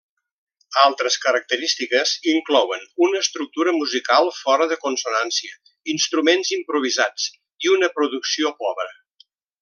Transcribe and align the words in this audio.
Altres 0.83 1.17
característiques 1.25 2.13
inclouen 2.31 2.87
una 3.07 3.19
estructura 3.27 3.75
musical 3.77 4.31
fora 4.39 4.67
de 4.71 4.77
consonància, 4.89 5.53
instruments 5.97 6.53
improvisats 6.61 7.27
i 7.67 7.73
una 7.79 7.91
producció 8.01 8.53
pobra. 8.65 8.89